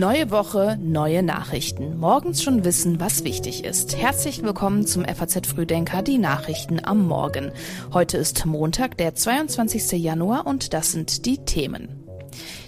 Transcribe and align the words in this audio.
Neue 0.00 0.30
Woche, 0.30 0.78
neue 0.82 1.22
Nachrichten. 1.22 1.98
Morgens 1.98 2.42
schon 2.42 2.64
wissen, 2.64 3.00
was 3.00 3.22
wichtig 3.22 3.66
ist. 3.66 3.98
Herzlich 3.98 4.42
willkommen 4.42 4.86
zum 4.86 5.04
FAZ 5.04 5.46
Frühdenker, 5.46 6.00
die 6.00 6.16
Nachrichten 6.16 6.82
am 6.82 7.06
Morgen. 7.06 7.52
Heute 7.92 8.16
ist 8.16 8.46
Montag, 8.46 8.96
der 8.96 9.14
22. 9.14 10.02
Januar 10.02 10.46
und 10.46 10.72
das 10.72 10.92
sind 10.92 11.26
die 11.26 11.44
Themen. 11.44 11.90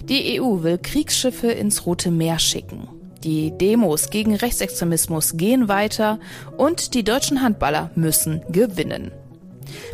Die 0.03 0.39
EU 0.39 0.61
will 0.61 0.77
Kriegsschiffe 0.77 1.47
ins 1.47 1.87
Rote 1.87 2.11
Meer 2.11 2.37
schicken. 2.37 2.87
Die 3.23 3.49
Demos 3.57 4.11
gegen 4.11 4.35
Rechtsextremismus 4.35 5.35
gehen 5.35 5.67
weiter 5.67 6.19
und 6.55 6.93
die 6.93 7.03
deutschen 7.03 7.41
Handballer 7.41 7.89
müssen 7.95 8.43
gewinnen. 8.49 9.11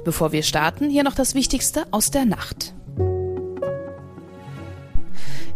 Bevor 0.04 0.34
wir 0.34 0.44
starten, 0.44 0.90
hier 0.90 1.06
noch 1.06 1.16
das 1.16 1.36
Wichtigste 1.36 1.86
aus 1.92 2.12
der 2.12 2.26
Nacht. 2.26 2.74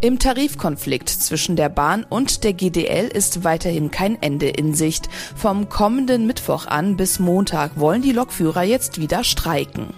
Im 0.04 0.20
Tarifkonflikt 0.20 1.08
zwischen 1.08 1.56
der 1.56 1.70
Bahn 1.70 2.04
und 2.04 2.44
der 2.44 2.52
GDL 2.52 3.08
ist 3.08 3.46
weiterhin 3.46 3.90
kein 3.90 4.22
Ende 4.22 4.50
in 4.50 4.74
Sicht. 4.74 5.08
Vom 5.34 5.70
kommenden 5.70 6.28
Mittwoch 6.28 6.68
an 6.68 6.98
bis 6.98 7.20
Montag 7.20 7.80
wollen 7.80 8.02
die 8.02 8.12
Lokführer 8.12 8.64
jetzt 8.64 9.00
wieder 9.00 9.24
streiken. 9.24 9.94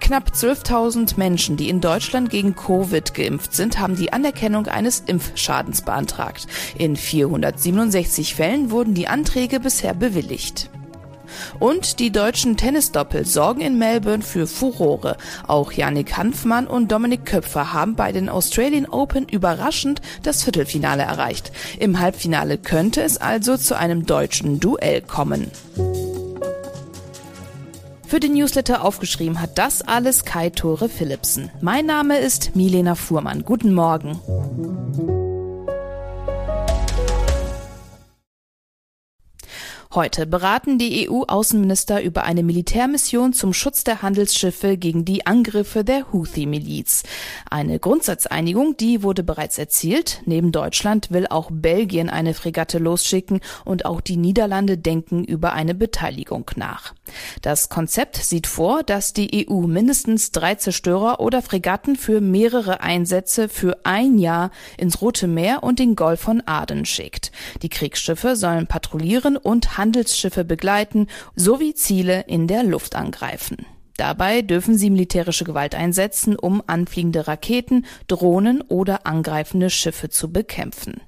Knapp 0.00 0.32
12.000 0.34 1.16
Menschen, 1.16 1.56
die 1.56 1.68
in 1.68 1.80
Deutschland 1.80 2.28
gegen 2.28 2.56
Covid 2.56 3.14
geimpft 3.14 3.54
sind, 3.54 3.78
haben 3.78 3.94
die 3.94 4.12
Anerkennung 4.12 4.66
eines 4.66 4.98
Impfschadens 5.06 5.82
beantragt. 5.82 6.48
In 6.76 6.96
467 6.96 8.34
Fällen 8.34 8.72
wurden 8.72 8.94
die 8.94 9.06
Anträge 9.06 9.60
bisher 9.60 9.94
bewilligt. 9.94 10.70
Und 11.58 11.98
die 11.98 12.10
deutschen 12.10 12.56
Tennisdoppel 12.56 13.26
sorgen 13.26 13.60
in 13.60 13.78
Melbourne 13.78 14.22
für 14.22 14.46
Furore. 14.46 15.16
Auch 15.46 15.72
Yannick 15.72 16.16
Hanfmann 16.16 16.66
und 16.66 16.92
Dominik 16.92 17.26
Köpfer 17.26 17.72
haben 17.72 17.94
bei 17.96 18.12
den 18.12 18.28
Australian 18.28 18.86
Open 18.86 19.28
überraschend 19.28 20.00
das 20.22 20.44
Viertelfinale 20.44 21.02
erreicht. 21.02 21.52
Im 21.78 21.98
Halbfinale 21.98 22.58
könnte 22.58 23.02
es 23.02 23.18
also 23.18 23.56
zu 23.56 23.76
einem 23.76 24.06
deutschen 24.06 24.60
Duell 24.60 25.02
kommen. 25.02 25.50
Für 28.06 28.20
den 28.20 28.34
Newsletter 28.34 28.84
aufgeschrieben 28.84 29.40
hat 29.40 29.58
das 29.58 29.82
alles 29.82 30.24
Kai 30.24 30.50
Tore 30.50 30.88
Philipsen. 30.88 31.50
Mein 31.60 31.86
Name 31.86 32.18
ist 32.18 32.54
Milena 32.54 32.94
Fuhrmann. 32.94 33.44
Guten 33.44 33.74
Morgen. 33.74 35.25
Heute 39.96 40.26
beraten 40.26 40.76
die 40.76 41.08
EU-Außenminister 41.08 42.02
über 42.02 42.24
eine 42.24 42.42
Militärmission 42.42 43.32
zum 43.32 43.54
Schutz 43.54 43.82
der 43.82 44.02
Handelsschiffe 44.02 44.76
gegen 44.76 45.06
die 45.06 45.26
Angriffe 45.26 45.84
der 45.84 46.12
Houthi-Miliz. 46.12 47.02
Eine 47.50 47.78
Grundsatzeinigung, 47.78 48.76
die 48.76 49.02
wurde 49.02 49.22
bereits 49.22 49.56
erzielt. 49.56 50.20
Neben 50.26 50.52
Deutschland 50.52 51.12
will 51.12 51.26
auch 51.30 51.48
Belgien 51.50 52.10
eine 52.10 52.34
Fregatte 52.34 52.76
losschicken 52.76 53.40
und 53.64 53.86
auch 53.86 54.02
die 54.02 54.18
Niederlande 54.18 54.76
denken 54.76 55.24
über 55.24 55.54
eine 55.54 55.74
Beteiligung 55.74 56.50
nach. 56.56 56.92
Das 57.40 57.70
Konzept 57.70 58.16
sieht 58.16 58.46
vor, 58.46 58.82
dass 58.82 59.14
die 59.14 59.48
EU 59.48 59.60
mindestens 59.60 60.30
drei 60.30 60.56
Zerstörer 60.56 61.20
oder 61.20 61.40
Fregatten 61.40 61.96
für 61.96 62.20
mehrere 62.20 62.82
Einsätze 62.82 63.48
für 63.48 63.78
ein 63.84 64.18
Jahr 64.18 64.50
ins 64.76 65.00
Rote 65.00 65.26
Meer 65.26 65.62
und 65.62 65.78
den 65.78 65.96
Golf 65.96 66.20
von 66.20 66.42
Aden 66.44 66.84
schickt. 66.84 67.32
Die 67.62 67.70
Kriegsschiffe 67.70 68.36
sollen 68.36 68.66
patrouillieren 68.66 69.38
und 69.38 69.78
Handelsschiffe 69.86 70.44
begleiten 70.44 71.06
sowie 71.36 71.72
Ziele 71.74 72.24
in 72.26 72.48
der 72.48 72.64
Luft 72.64 72.96
angreifen. 72.96 73.66
Dabei 73.96 74.42
dürfen 74.42 74.76
sie 74.76 74.90
militärische 74.90 75.44
Gewalt 75.44 75.76
einsetzen, 75.76 76.36
um 76.36 76.60
anfliegende 76.66 77.28
Raketen, 77.28 77.86
Drohnen 78.08 78.62
oder 78.62 79.06
angreifende 79.06 79.70
Schiffe 79.70 80.10
zu 80.10 80.32
bekämpfen. 80.32 81.00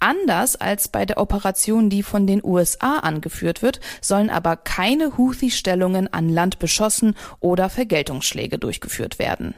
Anders 0.00 0.56
als 0.56 0.88
bei 0.88 1.06
der 1.06 1.18
Operation, 1.18 1.88
die 1.88 2.02
von 2.02 2.26
den 2.26 2.42
USA 2.44 2.98
angeführt 2.98 3.62
wird, 3.62 3.78
sollen 4.00 4.28
aber 4.28 4.56
keine 4.56 5.16
Houthi-Stellungen 5.16 6.12
an 6.12 6.28
Land 6.28 6.58
beschossen 6.58 7.14
oder 7.38 7.70
Vergeltungsschläge 7.70 8.58
durchgeführt 8.58 9.20
werden. 9.20 9.54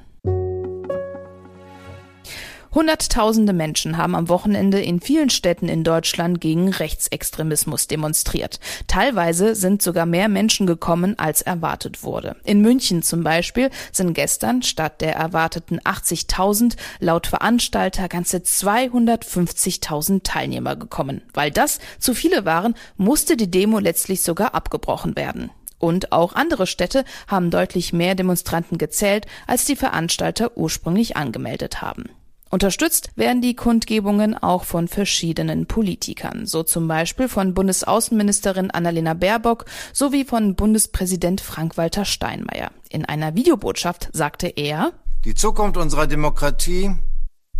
Hunderttausende 2.78 3.52
Menschen 3.52 3.96
haben 3.96 4.14
am 4.14 4.28
Wochenende 4.28 4.80
in 4.80 5.00
vielen 5.00 5.30
Städten 5.30 5.68
in 5.68 5.82
Deutschland 5.82 6.40
gegen 6.40 6.68
Rechtsextremismus 6.68 7.88
demonstriert. 7.88 8.60
Teilweise 8.86 9.56
sind 9.56 9.82
sogar 9.82 10.06
mehr 10.06 10.28
Menschen 10.28 10.64
gekommen, 10.64 11.18
als 11.18 11.42
erwartet 11.42 12.04
wurde. 12.04 12.36
In 12.44 12.60
München 12.60 13.02
zum 13.02 13.24
Beispiel 13.24 13.70
sind 13.90 14.14
gestern 14.14 14.62
statt 14.62 15.00
der 15.00 15.16
erwarteten 15.16 15.80
80.000 15.80 16.76
laut 17.00 17.26
Veranstalter 17.26 18.06
ganze 18.06 18.36
250.000 18.36 20.22
Teilnehmer 20.22 20.76
gekommen. 20.76 21.22
Weil 21.34 21.50
das 21.50 21.80
zu 21.98 22.14
viele 22.14 22.44
waren, 22.44 22.76
musste 22.96 23.36
die 23.36 23.50
Demo 23.50 23.80
letztlich 23.80 24.22
sogar 24.22 24.54
abgebrochen 24.54 25.16
werden. 25.16 25.50
Und 25.80 26.12
auch 26.12 26.32
andere 26.34 26.68
Städte 26.68 27.04
haben 27.26 27.50
deutlich 27.50 27.92
mehr 27.92 28.14
Demonstranten 28.14 28.78
gezählt, 28.78 29.26
als 29.48 29.64
die 29.64 29.74
Veranstalter 29.74 30.56
ursprünglich 30.56 31.16
angemeldet 31.16 31.82
haben. 31.82 32.04
Unterstützt 32.50 33.10
werden 33.14 33.42
die 33.42 33.54
Kundgebungen 33.54 34.34
auch 34.34 34.64
von 34.64 34.88
verschiedenen 34.88 35.66
Politikern, 35.66 36.46
so 36.46 36.62
zum 36.62 36.88
Beispiel 36.88 37.28
von 37.28 37.52
Bundesaußenministerin 37.52 38.70
Annalena 38.70 39.12
Baerbock 39.12 39.66
sowie 39.92 40.24
von 40.24 40.54
Bundespräsident 40.54 41.42
Frank-Walter 41.42 42.06
Steinmeier. 42.06 42.70
In 42.88 43.04
einer 43.04 43.34
Videobotschaft 43.34 44.08
sagte 44.12 44.48
er, 44.48 44.92
Die 45.24 45.34
Zukunft 45.34 45.76
unserer 45.76 46.06
Demokratie 46.06 46.94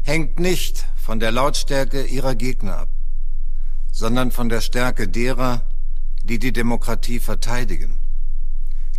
hängt 0.02 0.40
nicht 0.40 0.86
von 0.96 1.20
der 1.20 1.32
Lautstärke 1.32 2.04
ihrer 2.04 2.34
Gegner 2.34 2.78
ab, 2.78 2.88
sondern 3.92 4.30
von 4.30 4.48
der 4.48 4.62
Stärke 4.62 5.06
derer, 5.06 5.62
die 6.24 6.38
die 6.38 6.52
Demokratie 6.52 7.18
verteidigen. 7.18 7.98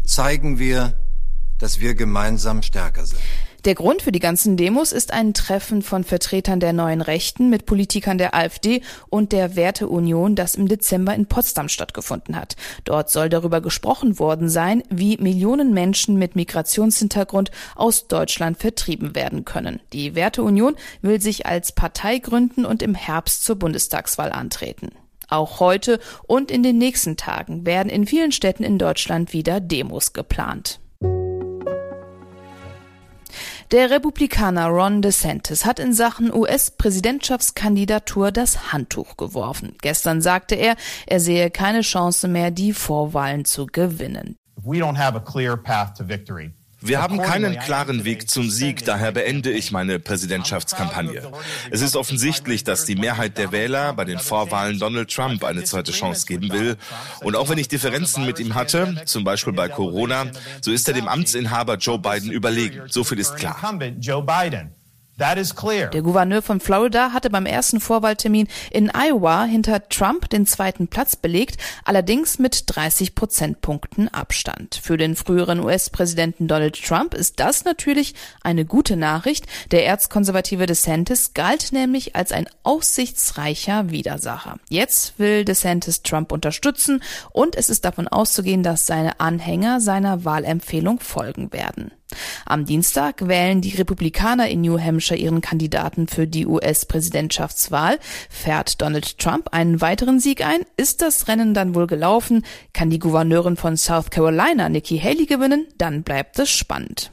Zeigen 0.06 0.60
wir, 0.60 0.94
dass 1.58 1.80
wir 1.80 1.96
gemeinsam 1.96 2.62
stärker 2.62 3.06
sind. 3.06 3.22
Der 3.66 3.76
Grund 3.76 4.02
für 4.02 4.14
die 4.14 4.22
ganzen 4.22 4.56
Demos 4.56 4.94
ist 4.94 5.12
ein 5.12 5.34
Treffen 5.34 5.82
von 5.82 6.06
Vertretern 6.06 6.62
der 6.62 6.72
neuen 6.72 7.02
Rechten 7.02 7.50
mit 7.50 7.66
Politikern 7.66 8.18
der 8.18 8.34
AfD 8.34 8.82
und 9.10 9.34
der 9.34 9.58
Werteunion, 9.58 10.36
das 10.36 10.56
im 10.56 10.70
Dezember 10.70 11.14
in 11.14 11.26
Potsdam 11.26 11.68
stattgefunden 11.68 12.38
hat. 12.38 12.56
Dort 12.86 13.10
soll 13.10 13.28
darüber 13.28 13.60
gesprochen 13.60 14.18
worden 14.18 14.48
sein, 14.48 14.82
wie 14.90 15.18
Millionen 15.18 15.74
Menschen 15.74 16.18
mit 16.18 16.38
Migrationshintergrund 16.38 17.52
aus 17.76 18.08
Deutschland 18.08 18.58
vertrieben 18.58 19.14
werden 19.14 19.44
können. 19.44 19.82
Die 19.92 20.16
Werteunion 20.16 20.78
will 21.02 21.20
sich 21.20 21.46
als 21.46 21.74
Partei 21.74 22.20
gründen 22.20 22.64
und 22.64 22.82
im 22.82 22.96
Herbst 22.96 23.44
zur 23.44 23.58
Bundestagswahl 23.58 24.32
antreten. 24.32 24.92
Auch 25.28 25.60
heute 25.60 26.00
und 26.28 26.50
in 26.50 26.64
den 26.64 26.78
nächsten 26.78 27.18
Tagen 27.18 27.66
werden 27.66 27.90
in 27.90 28.08
vielen 28.08 28.32
Städten 28.32 28.64
in 28.64 28.78
Deutschland 28.78 29.34
wieder 29.34 29.60
Demos 29.60 30.14
geplant. 30.14 30.80
Der 33.72 33.92
Republikaner 33.92 34.66
Ron 34.70 35.04
DeSantis 35.04 35.64
hat 35.64 35.78
in 35.78 35.94
Sachen 35.94 36.34
US-Präsidentschaftskandidatur 36.34 38.32
das 38.32 38.74
Handtuch 38.74 39.16
geworfen. 39.16 39.76
Gestern 39.84 40.22
sagte 40.22 40.56
er, 40.56 40.76
er 41.06 41.20
sehe 41.20 41.52
keine 41.52 41.82
Chance 41.82 42.28
mehr, 42.28 42.50
die 42.50 42.74
Vorwahlen 42.74 43.46
zu 43.46 43.68
gewinnen. 43.68 44.36
We 44.64 44.78
don't 44.78 44.98
have 44.98 45.16
a 45.16 45.20
clear 45.20 45.56
path 45.56 45.96
to 45.98 46.08
victory. 46.08 46.52
Wir 46.82 47.02
haben 47.02 47.22
keinen 47.22 47.60
klaren 47.60 48.06
Weg 48.06 48.30
zum 48.30 48.50
Sieg, 48.50 48.86
daher 48.86 49.12
beende 49.12 49.52
ich 49.52 49.72
meine 49.72 50.00
Präsidentschaftskampagne. 50.00 51.30
Es 51.72 51.82
ist 51.82 51.96
offensichtlich, 51.96 52.64
dass 52.64 52.86
die 52.86 52.96
Mehrheit 52.96 53.38
der 53.38 53.52
Wähler 53.52 53.94
bei 53.94 54.06
den 54.06 54.20
Vorwahlen 54.20 54.80
Donald 54.80 55.14
Trump 55.14 55.44
eine 55.44 55.64
zweite 55.64 55.92
Chance 55.92 56.26
geben 56.26 56.52
will. 56.52 56.78
Und 57.22 57.36
auch 57.36 57.50
wenn 57.50 57.58
ich 57.58 57.68
Differenzen 57.68 58.26
mit 58.26 58.40
ihm 58.40 58.56
hatte, 58.56 59.02
zum 59.06 59.24
Beispiel 59.24 59.54
bei 59.54 59.68
Corona, 59.68 60.28
so 60.62 60.72
ist 60.72 60.88
er 60.88 60.94
dem 60.94 61.08
Amtsinhaber 61.08 61.76
Joe 61.76 62.00
Biden 62.00 62.32
überlegen. 62.32 62.84
So 62.88 63.04
viel 63.04 63.20
ist 63.20 63.36
klar. 63.36 63.58
Der 65.90 66.02
Gouverneur 66.02 66.42
von 66.42 66.62
Florida 66.62 67.12
hatte 67.12 67.30
beim 67.30 67.46
ersten 67.46 67.82
Vorwahltermin 67.82 68.48
in 68.72 68.90
Iowa 68.90 69.44
hinter 69.44 69.90
Trump 69.90 70.30
den 70.30 70.46
zweiten 70.46 70.88
Platz 70.88 71.18
belegt, 71.18 71.58
allerdings 71.84 72.40
mit 72.40 72.64
30 72.68 73.16
Prozentpunkten 73.16 74.08
Abstand. 74.08 74.80
Für 74.82 74.96
den 74.96 75.18
früheren 75.18 75.60
US-Präsidenten 75.60 76.48
Donald 76.48 76.82
Trump 76.82 77.14
ist 77.14 77.42
das 77.42 77.66
natürlich 77.66 78.16
eine 78.44 78.64
gute 78.64 78.96
Nachricht. 78.96 79.46
Der 79.72 79.86
erzkonservative 79.86 80.66
DeSantis 80.66 81.34
galt 81.34 81.74
nämlich 81.74 82.16
als 82.16 82.32
ein 82.32 82.48
aussichtsreicher 82.64 83.90
Widersacher. 83.92 84.56
Jetzt 84.70 85.20
will 85.20 85.44
DeSantis 85.44 86.02
Trump 86.02 86.32
unterstützen 86.32 87.04
und 87.34 87.58
es 87.58 87.70
ist 87.70 87.84
davon 87.84 88.08
auszugehen, 88.08 88.64
dass 88.64 88.88
seine 88.88 89.20
Anhänger 89.20 89.82
seiner 89.82 90.24
Wahlempfehlung 90.24 91.02
folgen 91.02 91.52
werden. 91.52 91.92
Am 92.46 92.66
Dienstag 92.66 93.28
wählen 93.28 93.62
die 93.62 93.76
Republikaner 93.76 94.50
in 94.50 94.62
New 94.62 94.80
Hampshire 94.80 95.20
ihren 95.20 95.42
Kandidaten 95.42 96.08
für 96.08 96.28
die 96.28 96.48
US-Präsidentschaftswahl. 96.48 98.00
Fährt 98.30 98.82
Donald 98.82 99.20
Trump 99.20 99.50
einen 99.52 99.82
weiteren 99.82 100.20
Sieg 100.20 100.46
ein? 100.46 100.62
Ist 100.78 101.02
das 101.02 101.28
Rennen 101.28 101.54
dann 101.54 101.76
wohl 101.76 101.88
gelaufen? 101.88 102.44
Kann 102.74 102.90
die 102.90 103.00
Gouverneurin 103.00 103.58
von 103.58 103.78
South 103.78 104.10
Carolina, 104.10 104.70
Nikki 104.70 105.00
Haley, 105.00 105.26
gewinnen? 105.26 105.68
Dann 105.78 106.04
bleibt 106.04 106.40
es 106.40 106.50
spannend. 106.50 107.12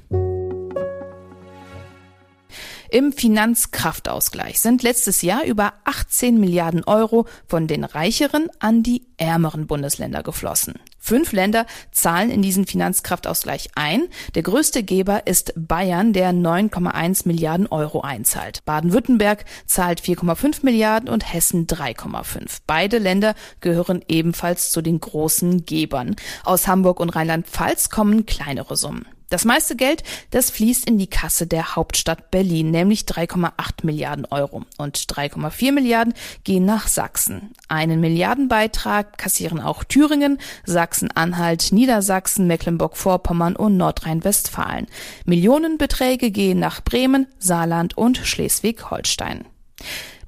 Im 2.89 3.13
Finanzkraftausgleich 3.13 4.61
sind 4.61 4.83
letztes 4.83 5.23
Jahr 5.23 5.45
über 5.45 5.75
18 5.85 6.39
Milliarden 6.39 6.85
Euro 6.85 7.27
von 7.47 7.67
den 7.67 7.85
reicheren 7.85 8.49
an 8.61 8.83
die 8.83 9.07
ärmeren 9.17 9.67
Bundesländer 9.67 10.23
geflossen. 10.23 10.75
Fünf 11.07 11.31
Länder 11.31 11.67
zahlen 11.93 12.33
in 12.33 12.43
diesen 12.43 12.67
Finanzkraftausgleich 12.67 13.69
ein. 13.77 14.09
Der 14.35 14.43
größte 14.43 14.83
Geber 14.83 15.29
ist 15.29 15.53
Bayern, 15.55 16.13
der 16.13 16.33
9,1 16.33 17.29
Milliarden 17.29 17.69
Euro 17.69 18.01
einzahlt. 18.01 18.65
Baden-Württemberg 18.65 19.45
zahlt 19.67 20.01
4,5 20.01 20.65
Milliarden 20.65 21.09
und 21.09 21.33
Hessen 21.33 21.69
3,5. 21.69 22.59
Beide 22.67 22.99
Länder 22.99 23.37
gehören 23.61 24.05
ebenfalls 24.09 24.73
zu 24.73 24.83
den 24.83 24.99
großen 24.99 25.65
Gebern. 25.65 26.17
Aus 26.43 26.67
Hamburg 26.67 26.99
und 26.99 27.11
Rheinland-Pfalz 27.11 27.89
kommen 27.89 28.27
kleinere 28.27 28.77
Summen. 28.77 29.07
Das 29.29 29.45
meiste 29.45 29.75
Geld, 29.75 30.05
das 30.31 30.51
fließt 30.51 30.87
in 30.87 30.99
die 30.99 31.09
Kasse 31.09 31.49
der 31.49 31.75
Hauptstadt 31.75 32.31
Berlin, 32.31 32.71
nämlich 32.71 33.03
3,8 33.03 33.85
Milliarden 33.85 34.25
Euro. 34.27 34.63
Und 34.79 34.99
3,4 34.99 35.73
Milliarden 35.73 36.15
gehen 36.45 36.65
nach 36.65 36.87
Sachsen. 36.87 37.53
Einen 37.69 38.01
Milliardenbeitrag 38.01 39.19
kassieren 39.19 39.61
auch 39.61 39.83
Thüringen, 39.83 40.39
Sachsen-Anhalt, 40.65 41.73
Niedersachsen, 41.73 42.47
Mecklenburg-Vorpommern 42.47 43.57
und 43.57 43.77
Nordrhein-Westfalen. 43.77 44.87
Millionenbeträge 45.25 46.31
gehen 46.31 46.61
nach 46.61 46.85
Bremen, 46.85 47.27
Saarland 47.39 47.99
und 47.99 48.19
Schleswig-Holstein. 48.19 49.45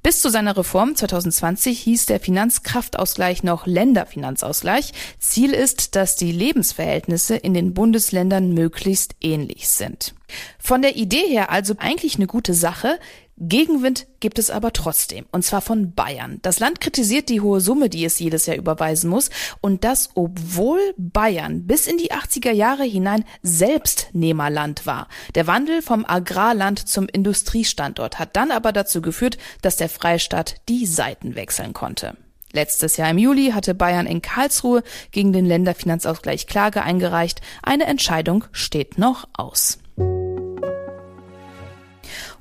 Bis 0.09 0.23
zu 0.23 0.31
seiner 0.31 0.57
Reform 0.57 0.97
2020 0.97 1.81
hieß 1.81 2.07
der 2.07 2.19
Finanzkraftausgleich 2.19 3.43
noch 3.43 3.67
Länderfinanzausgleich. 3.67 4.95
Ziel 5.19 5.53
ist, 5.53 5.97
dass 5.97 6.17
die 6.17 6.33
Lebensverhältnisse 6.33 7.37
in 7.37 7.53
den 7.53 7.75
Bundesländern 7.75 8.55
möglichst 8.55 9.17
ähnlich 9.21 9.69
sind. 9.69 10.15
Von 10.59 10.81
der 10.81 10.97
Idee 10.97 11.27
her 11.29 11.51
also 11.51 11.75
eigentlich 11.77 12.17
eine 12.17 12.27
gute 12.27 12.55
Sache. 12.55 12.99
Gegenwind 13.41 14.09
gibt 14.19 14.41
es 14.41 14.51
aber 14.51 14.73
trotzdem, 14.73 15.27
und 15.31 15.45
zwar 15.45 15.61
von 15.61 15.95
Bayern. 15.95 16.41
Das 16.43 16.59
Land 16.59 16.81
kritisiert 16.81 17.29
die 17.29 17.41
hohe 17.41 17.61
Summe, 17.61 17.89
die 17.89 18.05
es 18.05 18.19
jedes 18.19 18.47
Jahr 18.47 18.57
überweisen 18.57 19.09
muss, 19.09 19.31
und 19.61 19.85
das, 19.85 20.11
obwohl 20.15 20.81
Bayern 20.97 21.67
bis 21.67 21.87
in 21.87 21.99
die 21.99 22.11
80er 22.11 22.51
Jahre 22.51 22.83
hinein 22.83 23.25
selbst 23.43 24.09
Nehmerland 24.13 24.87
war. 24.87 25.07
Der 25.37 25.47
Wandel 25.47 25.83
vom 25.83 26.05
Agrarland 26.05 26.89
zum 26.89 27.07
Industriestandort 27.09 28.19
hat 28.19 28.35
dann 28.35 28.51
aber 28.51 28.73
dazu 28.73 29.01
geführt, 29.01 29.39
dass 29.63 29.77
der 29.77 29.89
Freistaat 29.89 30.57
die 30.69 30.87
Seiten 30.87 31.37
wechseln 31.37 31.75
konnte. 31.75 32.17
Letztes 32.53 32.97
Jahr 32.97 33.11
im 33.11 33.19
Juli 33.19 33.51
hatte 33.51 33.75
Bayern 33.75 34.07
in 34.07 34.23
Karlsruhe 34.23 34.83
gegen 35.13 35.33
den 35.33 35.45
Länderfinanzausgleich 35.47 36.47
Klage 36.47 36.83
eingereicht. 36.83 37.41
Eine 37.63 37.85
Entscheidung 37.85 38.45
steht 38.53 38.99
noch 38.99 39.29
aus. 39.35 39.79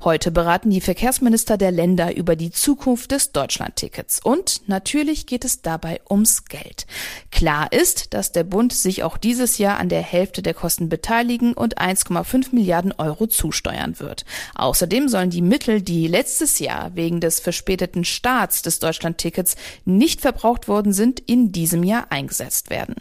Heute 0.04 0.30
beraten 0.30 0.70
die 0.70 0.80
Verkehrsminister 0.80 1.56
der 1.56 1.72
Länder 1.72 2.14
über 2.16 2.36
die 2.36 2.52
Zukunft 2.52 3.10
des 3.10 3.32
Deutschlandtickets. 3.32 4.20
Und 4.22 4.62
natürlich 4.68 5.26
geht 5.26 5.44
es 5.44 5.60
dabei 5.60 6.00
ums 6.08 6.44
Geld. 6.44 6.86
Klar 7.32 7.72
ist, 7.72 8.14
dass 8.14 8.30
der 8.30 8.44
Bund 8.44 8.72
sich 8.72 9.02
auch 9.02 9.16
dieses 9.16 9.58
Jahr 9.58 9.78
an 9.78 9.88
der 9.88 10.02
Hälfte 10.02 10.40
der 10.40 10.54
Kosten 10.54 10.88
beteiligen 10.88 11.52
und 11.52 11.78
1,5 11.78 12.54
Milliarden 12.54 12.92
Euro 12.92 13.26
zusteuern 13.26 13.98
wird. 13.98 14.24
Außerdem 14.54 15.08
sollen 15.08 15.30
die 15.30 15.42
Mittel, 15.42 15.82
die 15.82 16.06
letztes 16.06 16.60
Jahr 16.60 16.94
wegen 16.94 17.20
des 17.20 17.40
verspäteten 17.40 18.04
Starts 18.04 18.62
des 18.62 18.78
Deutschlandtickets 18.78 19.56
nicht 19.84 20.20
verbraucht 20.20 20.68
worden 20.68 20.92
sind, 20.92 21.18
in 21.18 21.50
diesem 21.50 21.82
Jahr 21.82 22.06
eingesetzt 22.10 22.70
werden. 22.70 22.94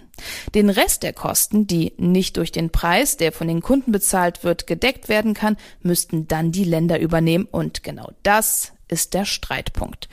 Den 0.55 0.69
Rest 0.69 1.03
der 1.03 1.13
Kosten, 1.13 1.67
die 1.67 1.93
nicht 1.97 2.37
durch 2.37 2.51
den 2.51 2.69
Preis, 2.69 3.17
der 3.17 3.31
von 3.31 3.47
den 3.47 3.61
Kunden 3.61 3.91
bezahlt 3.91 4.43
wird, 4.43 4.67
gedeckt 4.67 5.09
werden 5.09 5.33
kann, 5.33 5.57
müssten 5.81 6.27
dann 6.27 6.51
die 6.51 6.63
Länder 6.63 6.99
übernehmen. 6.99 7.47
Und 7.49 7.83
genau 7.83 8.11
das 8.23 8.73
ist 8.87 9.13
der 9.13 9.25
Streitpunkt. 9.25 10.09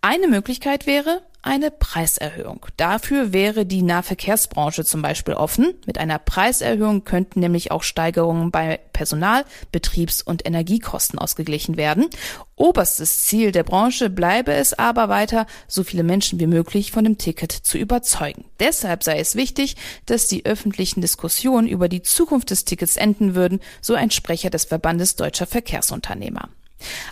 Eine 0.00 0.28
Möglichkeit 0.28 0.86
wäre, 0.86 1.22
eine 1.42 1.70
Preiserhöhung. 1.70 2.66
Dafür 2.76 3.32
wäre 3.32 3.64
die 3.64 3.82
Nahverkehrsbranche 3.82 4.84
zum 4.84 5.02
Beispiel 5.02 5.34
offen. 5.34 5.74
Mit 5.86 5.96
einer 5.96 6.18
Preiserhöhung 6.18 7.04
könnten 7.04 7.40
nämlich 7.40 7.70
auch 7.70 7.84
Steigerungen 7.84 8.50
bei 8.50 8.80
Personal, 8.92 9.44
Betriebs- 9.70 10.20
und 10.20 10.44
Energiekosten 10.46 11.18
ausgeglichen 11.18 11.76
werden. 11.76 12.08
Oberstes 12.56 13.24
Ziel 13.24 13.52
der 13.52 13.62
Branche 13.62 14.10
bleibe 14.10 14.52
es 14.52 14.74
aber 14.74 15.08
weiter, 15.08 15.46
so 15.68 15.84
viele 15.84 16.02
Menschen 16.02 16.40
wie 16.40 16.48
möglich 16.48 16.90
von 16.90 17.04
dem 17.04 17.18
Ticket 17.18 17.52
zu 17.52 17.78
überzeugen. 17.78 18.44
Deshalb 18.58 19.04
sei 19.04 19.20
es 19.20 19.36
wichtig, 19.36 19.76
dass 20.06 20.26
die 20.26 20.44
öffentlichen 20.44 21.00
Diskussionen 21.00 21.68
über 21.68 21.88
die 21.88 22.02
Zukunft 22.02 22.50
des 22.50 22.64
Tickets 22.64 22.96
enden 22.96 23.36
würden, 23.36 23.60
so 23.80 23.94
ein 23.94 24.10
Sprecher 24.10 24.50
des 24.50 24.64
Verbandes 24.64 25.14
deutscher 25.14 25.46
Verkehrsunternehmer. 25.46 26.48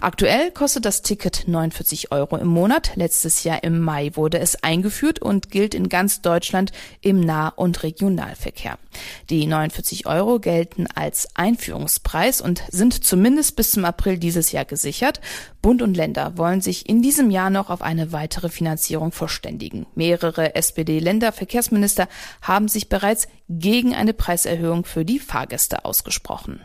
Aktuell 0.01 0.51
kostet 0.51 0.85
das 0.85 1.03
Ticket 1.03 1.49
49 1.49 2.13
Euro 2.13 2.37
im 2.37 2.49
Monat. 2.49 2.93
Letztes 2.95 3.45
Jahr 3.45 3.65
im 3.65 3.81
Mai 3.81 4.11
wurde 4.15 4.39
es 4.39 4.63
eingeführt 4.63 5.21
und 5.21 5.51
gilt 5.51 5.75
in 5.75 5.89
ganz 5.89 6.23
Deutschland 6.23 6.73
im 7.01 7.21
Nah- 7.21 7.49
und 7.49 7.83
Regionalverkehr. 7.83 8.79
Die 9.31 9.47
49 9.47 10.07
Euro 10.07 10.39
gelten 10.39 10.87
als 10.95 11.29
Einführungspreis 11.35 12.41
und 12.41 12.63
sind 12.71 13.05
zumindest 13.05 13.57
bis 13.57 13.73
zum 13.73 13.85
April 13.85 14.19
dieses 14.19 14.53
Jahr 14.53 14.65
gesichert. 14.65 15.21
Bund 15.63 15.83
und 15.83 15.97
Länder 15.97 16.39
wollen 16.39 16.61
sich 16.61 16.89
in 16.89 17.03
diesem 17.03 17.31
Jahr 17.31 17.51
noch 17.51 17.71
auf 17.71 17.83
eine 17.83 18.13
weitere 18.13 18.49
Finanzierung 18.49 19.13
verständigen. 19.13 19.87
Mehrere 19.95 20.55
SPD-Länderverkehrsminister 20.55 22.09
haben 22.43 22.69
sich 22.69 22.89
bereits 22.89 23.29
gegen 23.49 23.95
eine 23.95 24.13
Preiserhöhung 24.13 24.85
für 24.85 25.05
die 25.05 25.19
Fahrgäste 25.19 25.85
ausgesprochen. 25.85 26.61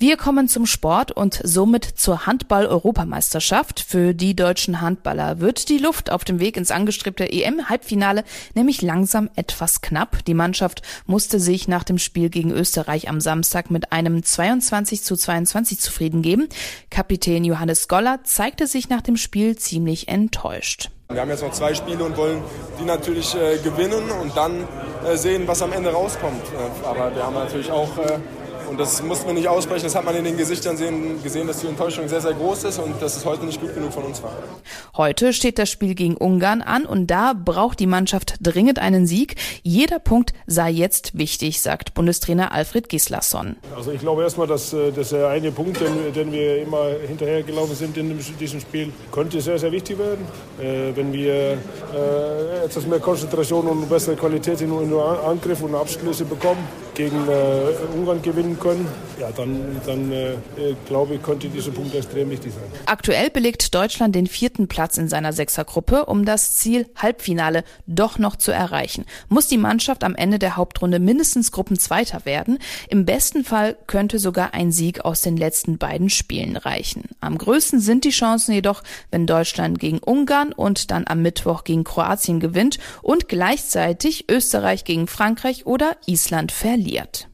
Wir 0.00 0.16
kommen 0.16 0.46
zum 0.46 0.64
Sport 0.64 1.10
und 1.10 1.40
somit 1.42 1.84
zur 1.84 2.24
Handball-Europameisterschaft. 2.24 3.80
Für 3.80 4.14
die 4.14 4.36
deutschen 4.36 4.80
Handballer 4.80 5.40
wird 5.40 5.68
die 5.68 5.78
Luft 5.78 6.12
auf 6.12 6.22
dem 6.22 6.38
Weg 6.38 6.56
ins 6.56 6.70
angestrebte 6.70 7.28
EM-Halbfinale 7.28 8.22
nämlich 8.54 8.80
langsam 8.80 9.28
etwas 9.34 9.80
knapp. 9.80 10.24
Die 10.26 10.34
Mannschaft 10.34 10.82
musste 11.06 11.40
sich 11.40 11.66
nach 11.66 11.82
dem 11.82 11.98
Spiel 11.98 12.30
gegen 12.30 12.52
Österreich 12.52 13.08
am 13.08 13.20
Samstag 13.20 13.72
mit 13.72 13.90
einem 13.90 14.22
22 14.22 15.02
zu 15.02 15.16
22 15.16 15.80
zufrieden 15.80 16.22
geben. 16.22 16.48
Kapitän 16.90 17.44
Johannes 17.44 17.88
Goller 17.88 18.20
zeigte 18.22 18.68
sich 18.68 18.88
nach 18.88 19.02
dem 19.02 19.16
Spiel 19.16 19.56
ziemlich 19.56 20.06
enttäuscht. 20.06 20.90
Wir 21.10 21.22
haben 21.22 21.30
jetzt 21.30 21.42
noch 21.42 21.52
zwei 21.52 21.74
Spiele 21.74 22.04
und 22.04 22.16
wollen 22.16 22.40
die 22.80 22.84
natürlich 22.84 23.34
äh, 23.34 23.58
gewinnen 23.64 24.10
und 24.22 24.36
dann 24.36 24.68
äh, 25.04 25.16
sehen, 25.16 25.48
was 25.48 25.60
am 25.60 25.72
Ende 25.72 25.90
rauskommt. 25.90 26.44
Äh, 26.52 26.86
aber 26.86 27.16
wir 27.16 27.24
haben 27.24 27.34
natürlich 27.34 27.72
auch 27.72 27.98
äh, 27.98 28.18
und 28.68 28.78
das 28.78 29.02
muss 29.02 29.24
man 29.24 29.34
nicht 29.34 29.48
aussprechen, 29.48 29.84
das 29.84 29.94
hat 29.94 30.04
man 30.04 30.14
in 30.14 30.24
den 30.24 30.36
Gesichtern 30.36 30.76
sehen, 30.76 31.22
gesehen, 31.22 31.46
dass 31.46 31.60
die 31.60 31.66
Enttäuschung 31.66 32.08
sehr, 32.08 32.20
sehr 32.20 32.34
groß 32.34 32.64
ist 32.64 32.78
und 32.78 33.00
dass 33.00 33.16
es 33.16 33.24
heute 33.24 33.44
nicht 33.44 33.60
gut 33.60 33.74
genug 33.74 33.92
von 33.92 34.04
uns 34.04 34.22
war. 34.22 34.32
Heute 34.96 35.32
steht 35.32 35.58
das 35.58 35.70
Spiel 35.70 35.94
gegen 35.94 36.16
Ungarn 36.16 36.62
an 36.62 36.84
und 36.84 37.06
da 37.08 37.32
braucht 37.32 37.80
die 37.80 37.86
Mannschaft 37.86 38.34
dringend 38.40 38.78
einen 38.78 39.06
Sieg. 39.06 39.36
Jeder 39.62 39.98
Punkt 39.98 40.32
sei 40.46 40.70
jetzt 40.70 41.16
wichtig, 41.16 41.60
sagt 41.60 41.94
Bundestrainer 41.94 42.52
Alfred 42.52 42.88
Gislason. 42.88 43.56
Also 43.74 43.92
ich 43.92 44.00
glaube 44.00 44.22
erstmal, 44.22 44.46
dass, 44.46 44.72
äh, 44.72 44.92
dass 44.92 45.10
der 45.10 45.28
eine 45.28 45.50
Punkt, 45.50 45.80
den, 45.80 46.12
den 46.12 46.32
wir 46.32 46.62
immer 46.62 46.90
hinterhergelaufen 47.06 47.74
sind 47.74 47.96
in 47.96 48.18
diesem 48.38 48.60
Spiel, 48.60 48.92
könnte 49.12 49.40
sehr, 49.40 49.58
sehr 49.58 49.72
wichtig 49.72 49.98
werden. 49.98 50.26
Äh, 50.60 50.94
wenn 50.94 51.12
wir 51.12 51.32
äh, 51.32 52.64
etwas 52.64 52.86
mehr 52.86 53.00
Konzentration 53.00 53.66
und 53.66 53.88
bessere 53.88 54.16
Qualität 54.16 54.60
in, 54.60 54.70
in 54.82 54.92
Angriff 54.92 55.62
und 55.62 55.74
Abschlüsse 55.74 56.24
bekommen, 56.24 56.66
gegen 56.98 57.28
äh, 57.28 57.96
Ungarn 57.96 58.20
gewinnen 58.20 58.57
können, 58.58 58.86
ja, 59.20 59.30
dann, 59.30 59.80
dann 59.86 60.12
äh, 60.12 60.34
glaube 60.86 61.16
ich, 61.16 61.22
könnte 61.22 61.48
dieser 61.48 61.70
Punkt 61.70 61.94
extrem 61.94 62.30
wichtig 62.30 62.52
sein. 62.52 62.64
Aktuell 62.86 63.30
belegt 63.30 63.74
Deutschland 63.74 64.14
den 64.14 64.26
vierten 64.26 64.68
Platz 64.68 64.98
in 64.98 65.08
seiner 65.08 65.32
Sechsergruppe. 65.32 66.06
Um 66.06 66.24
das 66.24 66.56
Ziel 66.56 66.86
Halbfinale 66.96 67.64
doch 67.86 68.18
noch 68.18 68.36
zu 68.36 68.52
erreichen, 68.52 69.04
muss 69.28 69.48
die 69.48 69.58
Mannschaft 69.58 70.04
am 70.04 70.14
Ende 70.14 70.38
der 70.38 70.56
Hauptrunde 70.56 70.98
mindestens 70.98 71.52
Gruppenzweiter 71.52 72.24
werden. 72.24 72.58
Im 72.88 73.04
besten 73.04 73.44
Fall 73.44 73.76
könnte 73.86 74.18
sogar 74.18 74.54
ein 74.54 74.72
Sieg 74.72 75.04
aus 75.04 75.20
den 75.20 75.36
letzten 75.36 75.78
beiden 75.78 76.10
Spielen 76.10 76.56
reichen. 76.56 77.04
Am 77.20 77.38
größten 77.38 77.80
sind 77.80 78.04
die 78.04 78.10
Chancen 78.10 78.54
jedoch, 78.54 78.82
wenn 79.10 79.26
Deutschland 79.26 79.78
gegen 79.78 79.98
Ungarn 79.98 80.52
und 80.52 80.90
dann 80.90 81.04
am 81.06 81.22
Mittwoch 81.22 81.64
gegen 81.64 81.84
Kroatien 81.84 82.40
gewinnt 82.40 82.78
und 83.02 83.28
gleichzeitig 83.28 84.26
Österreich 84.30 84.84
gegen 84.84 85.06
Frankreich 85.06 85.66
oder 85.66 85.96
Island 86.06 86.52
verliert. 86.52 87.28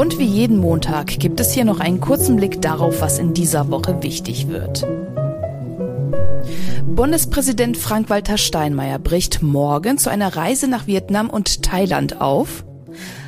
Und 0.00 0.18
wie 0.18 0.24
jeden 0.24 0.56
Montag 0.56 1.18
gibt 1.18 1.40
es 1.40 1.52
hier 1.52 1.66
noch 1.66 1.78
einen 1.78 2.00
kurzen 2.00 2.36
Blick 2.36 2.62
darauf, 2.62 3.02
was 3.02 3.18
in 3.18 3.34
dieser 3.34 3.70
Woche 3.70 4.02
wichtig 4.02 4.48
wird. 4.48 4.86
Bundespräsident 6.86 7.76
Frank-Walter 7.76 8.38
Steinmeier 8.38 8.98
bricht 8.98 9.42
morgen 9.42 9.98
zu 9.98 10.08
einer 10.08 10.34
Reise 10.34 10.68
nach 10.68 10.86
Vietnam 10.86 11.28
und 11.28 11.62
Thailand 11.62 12.18
auf. 12.18 12.64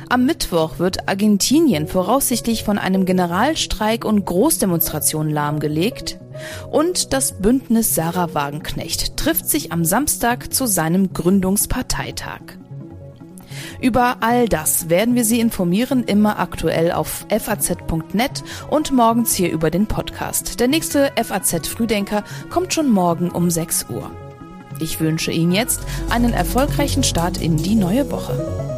Am 0.09 0.25
Mittwoch 0.25 0.79
wird 0.79 1.07
Argentinien 1.07 1.87
voraussichtlich 1.87 2.63
von 2.63 2.79
einem 2.79 3.05
Generalstreik 3.05 4.03
und 4.03 4.25
Großdemonstrationen 4.25 5.31
lahmgelegt. 5.31 6.17
Und 6.71 7.13
das 7.13 7.33
Bündnis 7.33 7.93
Sarah 7.93 8.33
Wagenknecht 8.33 9.15
trifft 9.15 9.47
sich 9.47 9.71
am 9.71 9.85
Samstag 9.85 10.51
zu 10.51 10.65
seinem 10.65 11.13
Gründungsparteitag. 11.13 12.62
Über 13.81 14.17
all 14.21 14.47
das 14.47 14.89
werden 14.89 15.15
wir 15.15 15.25
Sie 15.25 15.39
informieren, 15.39 16.03
immer 16.03 16.39
aktuell 16.39 16.91
auf 16.91 17.25
faz.net 17.29 18.43
und 18.69 18.91
morgens 18.91 19.33
hier 19.33 19.51
über 19.51 19.69
den 19.69 19.87
Podcast. 19.87 20.59
Der 20.59 20.67
nächste 20.67 21.11
FAZ 21.21 21.67
Frühdenker 21.67 22.23
kommt 22.49 22.73
schon 22.73 22.89
morgen 22.89 23.29
um 23.29 23.49
6 23.49 23.87
Uhr. 23.89 24.11
Ich 24.79 24.99
wünsche 24.99 25.31
Ihnen 25.31 25.51
jetzt 25.51 25.81
einen 26.09 26.33
erfolgreichen 26.33 27.03
Start 27.03 27.41
in 27.41 27.57
die 27.57 27.75
neue 27.75 28.11
Woche. 28.11 28.72